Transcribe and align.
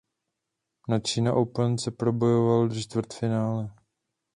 Na 0.89 0.99
China 1.07 1.33
Open 1.33 1.77
se 1.77 1.91
probojoval 1.91 2.67
do 2.67 2.75
čtvrtfinále. 2.75 3.73